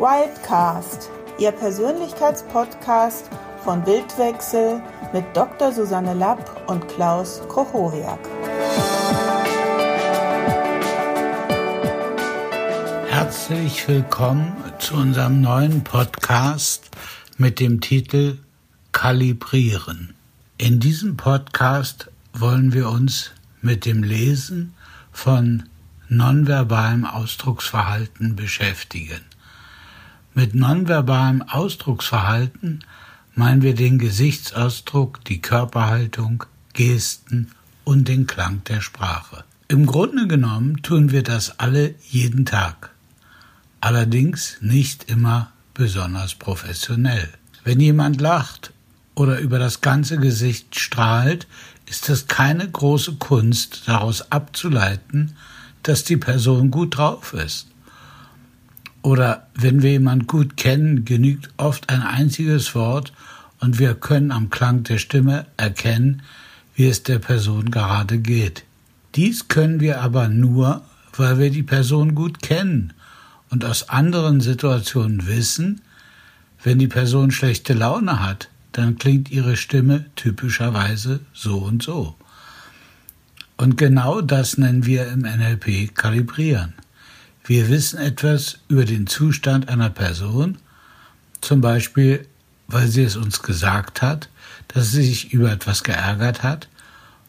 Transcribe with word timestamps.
Wildcast, 0.00 1.10
Ihr 1.38 1.52
Persönlichkeitspodcast 1.52 3.28
von 3.62 3.84
Bildwechsel 3.84 4.80
mit 5.12 5.26
Dr. 5.34 5.72
Susanne 5.72 6.14
Lapp 6.14 6.70
und 6.70 6.88
Klaus 6.88 7.42
Kochoriak. 7.48 8.18
Herzlich 13.10 13.86
willkommen 13.86 14.56
zu 14.78 14.94
unserem 14.94 15.42
neuen 15.42 15.84
Podcast 15.84 16.88
mit 17.36 17.60
dem 17.60 17.82
Titel 17.82 18.38
Kalibrieren. 18.92 20.14
In 20.56 20.80
diesem 20.80 21.18
Podcast 21.18 22.10
wollen 22.32 22.72
wir 22.72 22.88
uns 22.88 23.32
mit 23.60 23.84
dem 23.84 24.02
Lesen 24.02 24.72
von 25.12 25.64
nonverbalem 26.08 27.04
Ausdrucksverhalten 27.04 28.34
beschäftigen. 28.34 29.29
Mit 30.34 30.54
nonverbalem 30.54 31.42
Ausdrucksverhalten 31.42 32.84
meinen 33.34 33.62
wir 33.62 33.74
den 33.74 33.98
Gesichtsausdruck, 33.98 35.24
die 35.24 35.40
Körperhaltung, 35.40 36.44
Gesten 36.72 37.50
und 37.84 38.06
den 38.06 38.26
Klang 38.26 38.62
der 38.64 38.80
Sprache. 38.80 39.44
Im 39.66 39.86
Grunde 39.86 40.28
genommen 40.28 40.82
tun 40.82 41.10
wir 41.10 41.22
das 41.22 41.58
alle 41.58 41.94
jeden 42.08 42.44
Tag, 42.46 42.90
allerdings 43.80 44.58
nicht 44.60 45.10
immer 45.10 45.50
besonders 45.74 46.34
professionell. 46.34 47.28
Wenn 47.64 47.80
jemand 47.80 48.20
lacht 48.20 48.72
oder 49.14 49.38
über 49.38 49.58
das 49.58 49.80
ganze 49.80 50.18
Gesicht 50.18 50.78
strahlt, 50.78 51.46
ist 51.86 52.08
es 52.08 52.28
keine 52.28 52.68
große 52.70 53.14
Kunst, 53.14 53.82
daraus 53.86 54.30
abzuleiten, 54.30 55.36
dass 55.82 56.04
die 56.04 56.16
Person 56.16 56.70
gut 56.70 56.96
drauf 56.98 57.32
ist. 57.32 57.66
Oder 59.02 59.46
wenn 59.54 59.82
wir 59.82 59.92
jemand 59.92 60.26
gut 60.26 60.56
kennen, 60.56 61.04
genügt 61.04 61.50
oft 61.56 61.88
ein 61.88 62.02
einziges 62.02 62.74
Wort 62.74 63.12
und 63.60 63.78
wir 63.78 63.94
können 63.94 64.30
am 64.30 64.50
Klang 64.50 64.82
der 64.82 64.98
Stimme 64.98 65.46
erkennen, 65.56 66.22
wie 66.74 66.86
es 66.86 67.02
der 67.02 67.18
Person 67.18 67.70
gerade 67.70 68.18
geht. 68.18 68.64
Dies 69.14 69.48
können 69.48 69.80
wir 69.80 70.00
aber 70.00 70.28
nur, 70.28 70.82
weil 71.16 71.38
wir 71.38 71.50
die 71.50 71.62
Person 71.62 72.14
gut 72.14 72.42
kennen 72.42 72.92
und 73.48 73.64
aus 73.64 73.88
anderen 73.88 74.40
Situationen 74.40 75.26
wissen, 75.26 75.80
wenn 76.62 76.78
die 76.78 76.88
Person 76.88 77.30
schlechte 77.30 77.72
Laune 77.72 78.20
hat, 78.20 78.48
dann 78.72 78.98
klingt 78.98 79.30
ihre 79.30 79.56
Stimme 79.56 80.06
typischerweise 80.14 81.20
so 81.32 81.58
und 81.58 81.82
so. 81.82 82.14
Und 83.56 83.76
genau 83.76 84.20
das 84.20 84.56
nennen 84.56 84.86
wir 84.86 85.08
im 85.08 85.20
NLP 85.20 85.94
kalibrieren. 85.94 86.74
Wir 87.44 87.68
wissen 87.68 87.98
etwas 87.98 88.58
über 88.68 88.84
den 88.84 89.06
Zustand 89.06 89.68
einer 89.68 89.90
Person, 89.90 90.58
zum 91.40 91.60
Beispiel, 91.60 92.26
weil 92.68 92.88
sie 92.88 93.02
es 93.02 93.16
uns 93.16 93.42
gesagt 93.42 94.02
hat, 94.02 94.28
dass 94.68 94.92
sie 94.92 95.02
sich 95.02 95.32
über 95.32 95.50
etwas 95.50 95.82
geärgert 95.82 96.42
hat, 96.42 96.68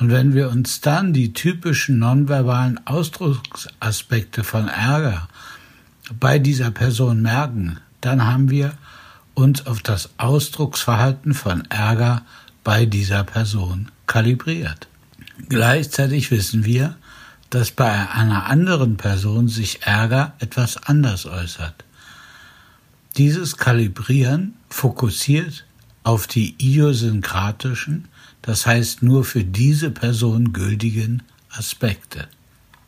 und 0.00 0.10
wenn 0.10 0.34
wir 0.34 0.50
uns 0.50 0.80
dann 0.80 1.12
die 1.12 1.32
typischen 1.32 1.98
nonverbalen 2.00 2.84
Ausdrucksaspekte 2.84 4.42
von 4.42 4.68
Ärger 4.68 5.28
bei 6.18 6.38
dieser 6.38 6.70
Person 6.70 7.22
merken, 7.22 7.78
dann 8.00 8.24
haben 8.26 8.50
wir 8.50 8.72
uns 9.34 9.66
auf 9.66 9.82
das 9.82 10.10
Ausdrucksverhalten 10.16 11.32
von 11.32 11.64
Ärger 11.70 12.22
bei 12.64 12.86
dieser 12.86 13.24
Person 13.24 13.90
kalibriert. 14.06 14.88
Gleichzeitig 15.48 16.30
wissen 16.30 16.64
wir, 16.64 16.96
dass 17.54 17.70
bei 17.70 18.10
einer 18.10 18.46
anderen 18.46 18.96
Person 18.96 19.46
sich 19.46 19.82
Ärger 19.82 20.32
etwas 20.40 20.76
anders 20.76 21.24
äußert. 21.24 21.84
Dieses 23.16 23.56
Kalibrieren 23.56 24.54
fokussiert 24.68 25.64
auf 26.02 26.26
die 26.26 26.56
idiosynkratischen, 26.58 28.08
das 28.42 28.66
heißt 28.66 29.04
nur 29.04 29.24
für 29.24 29.44
diese 29.44 29.92
Person 29.92 30.52
gültigen 30.52 31.22
Aspekte. 31.48 32.26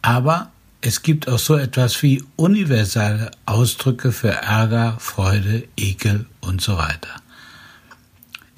Aber 0.00 0.52
es 0.80 1.02
gibt 1.02 1.28
auch 1.28 1.40
so 1.40 1.56
etwas 1.56 2.00
wie 2.04 2.22
universelle 2.36 3.32
Ausdrücke 3.46 4.12
für 4.12 4.30
Ärger, 4.30 4.96
Freude, 5.00 5.64
Ekel 5.76 6.26
und 6.40 6.60
so 6.60 6.76
weiter. 6.78 7.20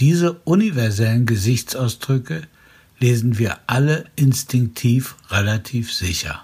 Diese 0.00 0.34
universellen 0.44 1.25
Gesichtsausdrücke 1.25 2.43
lesen 2.99 3.38
wir 3.38 3.59
alle 3.66 4.05
instinktiv 4.16 5.16
relativ 5.31 5.93
sicher. 5.93 6.43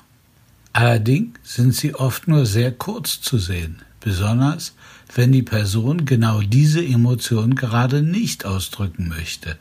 Allerdings 0.72 1.38
sind 1.42 1.74
sie 1.74 1.94
oft 1.94 2.28
nur 2.28 2.46
sehr 2.46 2.72
kurz 2.72 3.20
zu 3.20 3.38
sehen, 3.38 3.82
besonders 4.00 4.74
wenn 5.14 5.32
die 5.32 5.42
Person 5.42 6.04
genau 6.04 6.40
diese 6.40 6.84
Emotion 6.84 7.54
gerade 7.54 8.02
nicht 8.02 8.44
ausdrücken 8.44 9.08
möchte. 9.08 9.58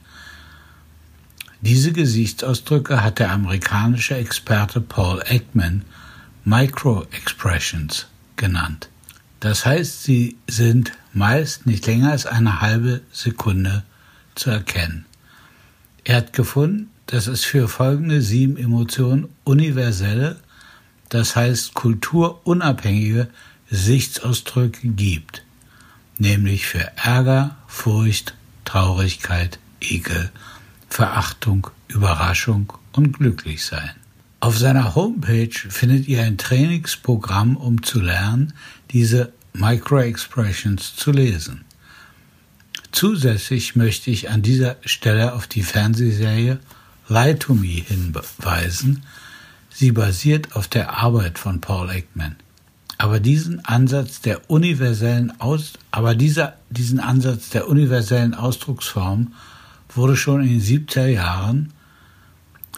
Diese 1.62 1.92
Gesichtsausdrücke 1.92 3.04
hat 3.04 3.20
der 3.20 3.32
amerikanische 3.32 4.16
Experte 4.16 4.80
Paul 4.80 5.22
Ekman 5.26 5.84
Micro-Expressions 6.46 8.08
genannt. 8.38 8.90
Das 9.40 9.66
heißt, 9.66 10.04
sie 10.04 10.38
sind 10.48 10.94
meist 11.14 11.66
nicht 11.66 11.86
länger 11.86 12.12
als 12.12 12.26
eine 12.26 12.62
halbe 12.62 13.02
Sekunde 13.12 13.84
zu 14.36 14.50
erkennen. 14.50 15.06
Er 16.10 16.16
hat 16.16 16.34
gefunden, 16.34 16.90
dass 17.06 17.28
es 17.28 17.44
für 17.44 17.68
folgende 17.68 18.24
sieben 18.24 18.58
Emotionen 18.58 19.30
universelle, 19.44 20.40
das 21.10 21.36
heißt 21.36 21.76
kulturunabhängige 21.76 23.28
Gesichtsausdrücke 23.70 24.88
gibt, 24.88 25.44
nämlich 26.18 26.66
für 26.66 26.80
Ärger, 26.96 27.58
Furcht, 27.68 28.34
Traurigkeit, 28.66 29.60
Ekel, 29.82 30.32
Verachtung, 30.90 31.68
Überraschung 31.90 32.74
und 32.94 33.20
Glücklichsein. 33.20 33.92
Auf 34.40 34.58
seiner 34.58 34.96
Homepage 34.96 35.54
findet 35.54 36.08
ihr 36.08 36.24
ein 36.24 36.40
Trainingsprogramm, 36.40 37.56
um 37.56 37.84
zu 37.84 38.02
lernen, 38.02 38.54
diese 38.90 39.32
Micro-Expressions 39.54 40.96
zu 40.96 41.12
lesen. 41.12 41.66
Zusätzlich 43.00 43.78
möchte 43.78 44.12
ich 44.12 44.30
an 44.30 44.42
dieser 44.42 44.76
Stelle 44.84 45.32
auf 45.32 45.48
die 45.48 45.64
Fernsehserie 45.64 46.60
Lie 47.08 47.40
to 47.40 47.54
Me 47.54 47.82
hinweisen. 47.82 49.06
Sie 49.70 49.94
basiert 49.94 50.54
auf 50.58 50.68
der 50.68 50.98
Arbeit 50.98 51.40
von 51.40 51.62
Paul 51.62 51.90
Ekman. 51.92 52.36
Aber 52.98 53.22
diesen 53.22 53.64
Ansatz 53.64 54.20
der 54.20 54.52
universellen 54.52 55.32
Aus, 55.40 55.76
aber 55.92 56.14
dieser, 56.14 56.58
diesen 56.70 57.00
Ansatz 57.00 57.48
der 57.48 57.70
universellen 57.70 58.34
Ausdrucksform 58.34 59.34
wurde 59.96 60.18
schon 60.18 60.42
in 60.42 60.60
den 60.60 60.62
70er 60.62 61.08
Jahren 61.08 61.72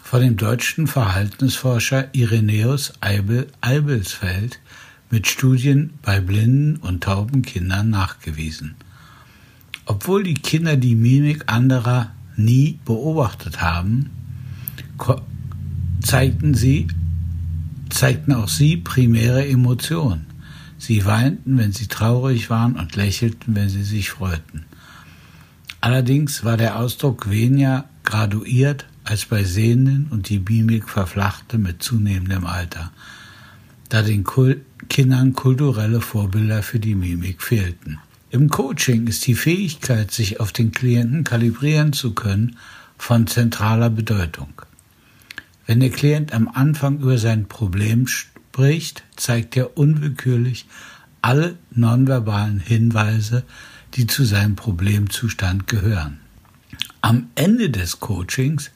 von 0.04 0.20
dem 0.20 0.36
deutschen 0.36 0.86
Verhaltensforscher 0.86 2.14
Irenäus 2.14 2.92
Eibel, 3.00 3.48
Eibelsfeld 3.60 4.60
mit 5.10 5.26
Studien 5.26 5.94
bei 6.00 6.20
blinden 6.20 6.76
und 6.76 7.02
tauben 7.02 7.42
Kindern 7.42 7.90
nachgewiesen. 7.90 8.76
Obwohl 9.86 10.22
die 10.22 10.34
Kinder 10.34 10.76
die 10.76 10.94
Mimik 10.94 11.44
anderer 11.46 12.12
nie 12.36 12.78
beobachtet 12.84 13.60
haben, 13.60 14.10
zeigten 16.00 16.54
sie, 16.54 16.86
zeigten 17.88 18.32
auch 18.32 18.48
sie 18.48 18.76
primäre 18.76 19.46
Emotionen. 19.46 20.26
Sie 20.78 21.04
weinten, 21.04 21.58
wenn 21.58 21.72
sie 21.72 21.86
traurig 21.86 22.50
waren 22.50 22.76
und 22.76 22.96
lächelten, 22.96 23.54
wenn 23.54 23.68
sie 23.68 23.84
sich 23.84 24.10
freuten. 24.10 24.64
Allerdings 25.80 26.44
war 26.44 26.56
der 26.56 26.78
Ausdruck 26.78 27.28
weniger 27.30 27.84
graduiert 28.04 28.86
als 29.04 29.26
bei 29.26 29.44
Sehenden 29.44 30.06
und 30.10 30.28
die 30.28 30.38
Mimik 30.38 30.88
verflachte 30.88 31.58
mit 31.58 31.82
zunehmendem 31.82 32.46
Alter, 32.46 32.92
da 33.88 34.02
den 34.02 34.24
Kindern 34.88 35.32
kulturelle 35.32 36.00
Vorbilder 36.00 36.62
für 36.62 36.78
die 36.78 36.94
Mimik 36.94 37.42
fehlten. 37.42 37.98
Im 38.32 38.48
Coaching 38.48 39.08
ist 39.08 39.26
die 39.26 39.34
Fähigkeit, 39.34 40.10
sich 40.10 40.40
auf 40.40 40.54
den 40.54 40.72
Klienten 40.72 41.22
kalibrieren 41.22 41.92
zu 41.92 42.14
können, 42.14 42.56
von 42.96 43.26
zentraler 43.26 43.90
Bedeutung. 43.90 44.62
Wenn 45.66 45.80
der 45.80 45.90
Klient 45.90 46.32
am 46.32 46.48
Anfang 46.48 47.00
über 47.00 47.18
sein 47.18 47.46
Problem 47.46 48.06
spricht, 48.06 49.02
zeigt 49.16 49.54
er 49.58 49.76
unwillkürlich 49.76 50.64
alle 51.20 51.58
nonverbalen 51.72 52.58
Hinweise, 52.58 53.44
die 53.92 54.06
zu 54.06 54.24
seinem 54.24 54.56
Problemzustand 54.56 55.66
gehören. 55.66 56.18
Am 57.02 57.28
Ende 57.34 57.68
des 57.68 58.00
Coachings 58.00 58.70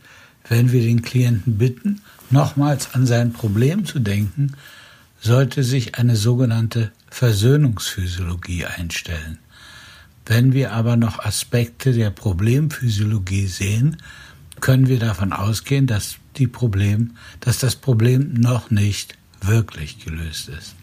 werden 0.47 0.71
wir 0.71 0.83
den 0.83 1.01
Klienten 1.01 1.57
bitten, 1.57 2.03
nochmals 2.29 2.93
an 2.93 3.07
sein 3.07 3.33
Problem 3.33 3.87
zu 3.87 4.01
denken, 4.01 4.53
sollte 5.19 5.65
sich 5.65 5.95
eine 5.95 6.15
sogenannte 6.15 6.93
Versöhnungsphysiologie 7.09 8.67
einstellen. 8.67 9.39
Wenn 10.27 10.53
wir 10.53 10.73
aber 10.73 10.97
noch 10.97 11.21
Aspekte 11.21 11.93
der 11.93 12.11
Problemphysiologie 12.11 13.47
sehen, 13.47 13.99
können 14.61 14.89
wir 14.89 14.99
davon 14.99 15.33
ausgehen, 15.33 15.87
dass, 15.87 16.17
die 16.37 16.49
Problem, 16.49 17.13
dass 17.41 17.59
das 17.59 17.77
Problem 17.77 18.35
noch 18.35 18.71
nicht 18.71 19.17
wirklich 19.41 20.05
gelöst 20.05 20.49
ist. 20.49 20.75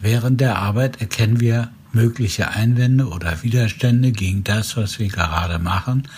Während 0.00 0.40
der 0.40 0.56
Arbeit 0.56 1.00
erkennen 1.00 1.40
wir 1.40 1.70
mögliche 1.92 2.50
Einwände 2.50 3.08
oder 3.08 3.42
Widerstände 3.42 4.12
gegen 4.12 4.42
das, 4.44 4.76
was 4.76 4.98
wir 4.98 5.08
gerade 5.08 5.58
machen, 5.58 6.08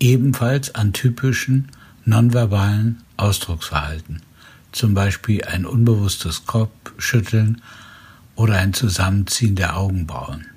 ebenfalls 0.00 0.74
an 0.74 0.92
typischen 0.92 1.68
nonverbalen 2.04 3.02
Ausdrucksverhalten, 3.16 4.22
zum 4.72 4.94
Beispiel 4.94 5.44
ein 5.44 5.64
unbewusstes 5.64 6.46
Kopfschütteln 6.46 7.62
oder 8.34 8.56
ein 8.56 8.74
Zusammenziehen 8.74 9.54
der 9.54 9.76
Augenbrauen. 9.76 10.51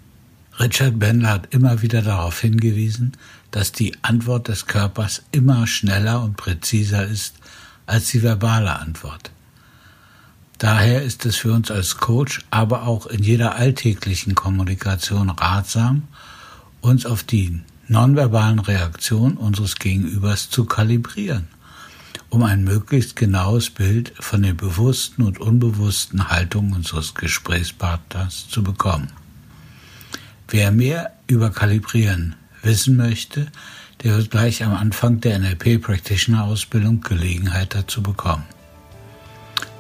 Richard 0.58 1.00
Bendler 1.00 1.30
hat 1.32 1.54
immer 1.54 1.82
wieder 1.82 2.02
darauf 2.02 2.40
hingewiesen, 2.40 3.18
dass 3.52 3.74
die 3.74 3.94
Antwort 4.04 4.48
des 4.48 4.68
Körpers 4.68 5.24
immer 5.32 5.68
schneller 5.68 6.24
und 6.24 6.38
präziser 6.38 7.06
ist 7.06 7.36
als 7.86 8.08
die 8.08 8.24
verbale 8.24 8.80
Antwort. 8.80 9.32
Daher 10.58 11.04
ist 11.04 11.26
es 11.26 11.36
für 11.36 11.52
uns 11.52 11.70
als 11.70 11.98
Coach, 11.98 12.40
aber 12.52 12.84
auch 12.88 13.06
in 13.08 13.22
jeder 13.22 13.56
alltäglichen 13.56 14.34
Kommunikation 14.34 15.30
ratsam, 15.30 16.04
uns 16.80 17.06
auf 17.06 17.24
die 17.24 17.60
nonverbalen 17.90 18.60
Reaktionen 18.60 19.36
unseres 19.36 19.76
Gegenübers 19.76 20.50
zu 20.50 20.64
kalibrieren, 20.64 21.50
um 22.30 22.44
ein 22.44 22.64
möglichst 22.64 23.18
genaues 23.18 23.70
Bild 23.70 24.14
von 24.18 24.42
den 24.42 24.56
bewussten 24.56 25.24
und 25.24 25.40
unbewussten 25.40 26.30
Haltungen 26.30 26.74
unseres 26.74 27.14
Gesprächspartners 27.14 28.48
zu 28.48 28.64
bekommen. 28.64 29.12
Wer 30.48 30.72
mehr 30.72 31.12
über 31.28 31.50
Kalibrieren 31.50 32.36
wissen 32.62 32.96
möchte, 32.96 33.48
der 34.04 34.18
wird 34.18 34.32
gleich 34.32 34.64
am 34.64 34.74
Anfang 34.74 35.20
der 35.22 35.40
NLP 35.40 35.82
Practitioner 35.82 36.44
Ausbildung 36.44 37.02
Gelegenheit 37.02 37.74
dazu 37.74 38.04
bekommen. 38.04 38.44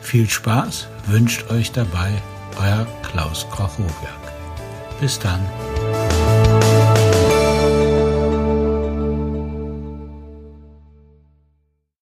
Viel 0.01 0.29
Spaß 0.29 0.87
wünscht 1.07 1.49
euch 1.49 1.71
dabei 1.71 2.11
euer 2.59 2.87
Klaus 3.03 3.47
Koch-Hochwerk. 3.49 4.33
Bis 4.99 5.19
dann. 5.19 5.41